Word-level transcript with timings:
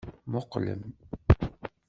Muqqlem! 0.31 0.81